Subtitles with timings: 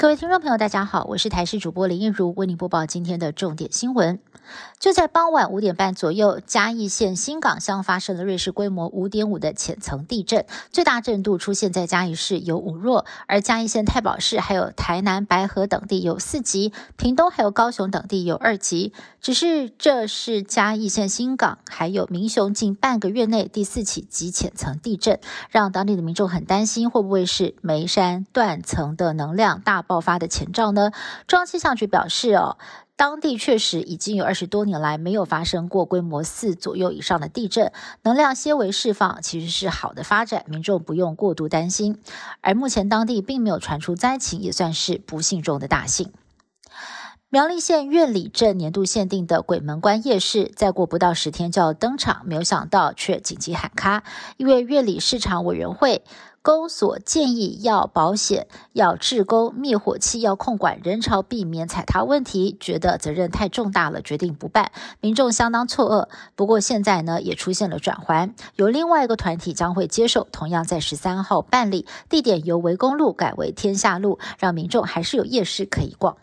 [0.00, 4.18] 各位听众朋友，大家好，我是台视主播林映如，为您播报今天的重点新闻。
[4.80, 18.94] 就在傍晚五点半左右，嘉义县新港乡发生了瑞士规模五点五的浅层地震，最大震度出现在嘉义市有五弱，而嘉义县太保市还有台南白河等地有四级，屏东还有高雄等地有二级。
[19.20, 25.20] 只是这是嘉义县新港还有民雄近半个月内第四起极浅层地震，
[25.50, 30.92] 让当地的民众很担心，会不会是眉山断层的能量大爆发的前兆呢？
[31.26, 32.58] 中央气象局表示，哦。
[32.94, 37.72] 当地确实已经有二十多年来没有发生过规模四左右以上的地震，
[38.02, 41.98] 能量些微释放其实是好的发展，民众不用过度担心。
[42.42, 46.12] 而目前当地并没有传出灾情，也算是不幸中的大幸。
[47.30, 54.04] 苗栗县苑里镇年度限定的鬼门关夜市，再过不到十天就要登场，没有想到却紧急喊卡，
[54.36, 56.04] 因为苑里市场委员会。
[56.42, 64.72] 钩所建议要保险、要制钩、灭火器要控管人潮，避免踩踏问题，觉得责任太重大了，决定不办。
[65.00, 66.08] 民众相当错愕。
[66.36, 76.16] 不过现在呢，也出现了转圜，有另外一个团体将会接受，同样在十三号办理，地点由围公路改为天下路，让民众还是有夜市可以逛。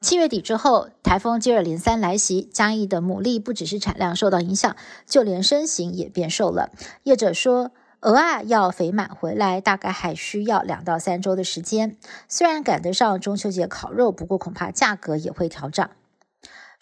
[0.00, 6.70] 七月底之后，台风接二连三来袭，嘉义的牡蛎不只是产量受到影响，就连身形也变瘦了。
[7.02, 7.72] 业者说。
[8.02, 11.96] 鹅啊，要肥满回来，大概还需要两到三周的时间。
[12.28, 15.90] 虽然赶得上中秋节烤肉，不过恐怕价格也会调涨。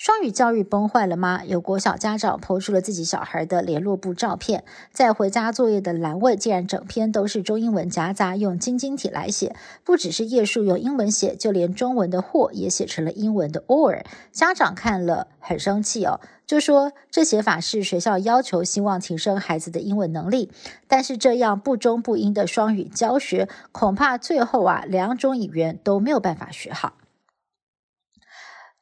[0.02, 1.42] 双语教育崩坏了吗？
[1.44, 9.54] 有国小家长抛出了自己小孩的联络簿照片，在回家作业的栏位，竟然整篇都是中英文夹杂，用晶晶体来写。
[9.84, 14.02] 不只是页数用英文写，就连中文的“或”也写成了英文的 “or”。
[14.32, 20.50] 家长看了很生气哦，就说这写法是学校要求，希望提升孩子的英文能力。
[20.88, 26.94] 但是这样不中不英的双语教学，恐怕最后啊，两种语言都没有办法学好。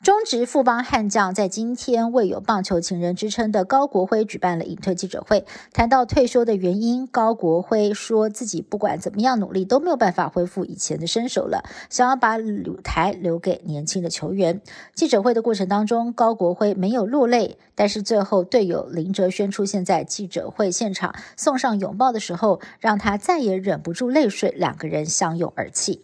[0.00, 14.62] 中职富邦悍将在今天为有棒球情人之称的高国辉举办了隐退记者会，谈到退休的原因，高国辉说自己不管怎么样努力都没有办法恢复以前的身手了，想要把舞台留给年轻的球员。
[14.94, 26.02] 记者会的过程当中，高国辉没有落泪，但是最后队友林哲轩出现在记者会现场，送上拥抱的时候，让他再也忍不住泪水，两个人相拥而泣。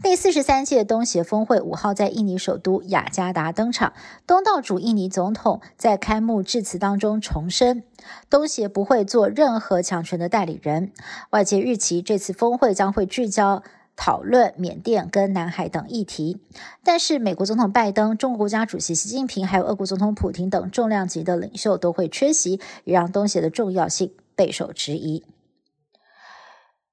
[0.00, 3.94] 第四十三届东协峰会五号在印尼首都雅加达登场。
[4.28, 7.82] 东道主印尼总统在开幕致辞当中重申，
[8.30, 10.92] 东协不会做任何强权的代理人。
[11.30, 13.64] 外界预期这次峰会将会聚焦
[13.96, 16.38] 讨论缅甸跟南海等议题，
[16.84, 25.24] 但是美国总统拜登、中国国家主席习近平还有俄国总统普京等重量级的领袖都会缺席，也让东协的重要性备受质疑。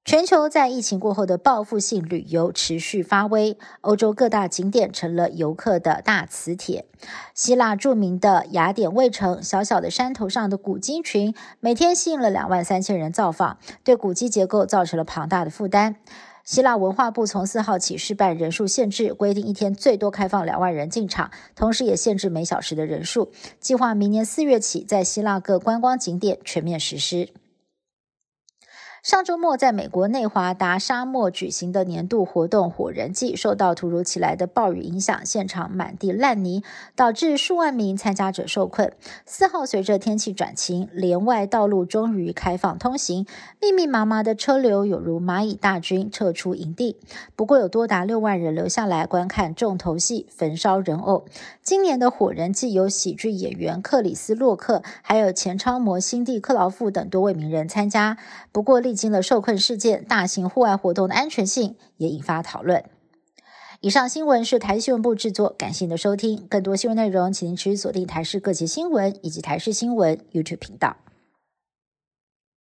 [0.06, 6.86] 全球在疫情过后的报复性旅游持续发威，欧洲各大景点成了游客的大磁铁。
[7.34, 15.96] 希腊著名的雅典卫城，小小的山头上的古迹群，每天吸引了两万三千人造访，对古迹结构造成了庞大的负担。
[16.44, 23.32] 希腊文化部从四号起试办人数限制，规定一天最多开放两万人进场，同时也限制每小时的人数。
[23.60, 27.30] 计划明年四月起在希腊各观光景点全面实施。
[29.06, 36.64] 上周末，在美国内华达沙漠举行的年度活动“火人祭”受到突如其来的暴雨影响，现场满地烂泥，
[36.96, 38.92] 导致数万名参加者受困。
[39.28, 43.28] 四号，随着天气转晴，连外道路终于开放通行，
[43.62, 46.98] 密密麻麻的车流有如蚂蚁大军撤出营地。
[47.36, 51.26] 不过，有多达六万人留下来观看重头戏——焚烧人偶。
[51.62, 58.18] 今年的“火人祭”有喜剧演员克里斯·洛克，还有前超模辛蒂·克劳夫等多位名人参加。
[58.52, 62.86] 不过，历经了受困事件，大型户外活动的安全性也引发讨论。
[63.82, 66.48] 以上新闻是台新闻部制作，感谢您的收听。
[66.50, 70.96] 更多新闻内容，请您持续锁定台视各节新闻以及台视新闻 YouTube 频道。